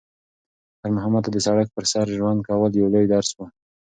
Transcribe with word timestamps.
خیر 0.79 0.91
محمد 0.97 1.21
ته 1.25 1.29
د 1.33 1.37
سړک 1.47 1.67
پر 1.75 1.85
سر 1.91 2.05
ژوند 2.17 2.39
کول 2.47 2.71
یو 2.75 2.87
لوی 2.93 3.05
درس 3.13 3.29
و. 3.33 3.39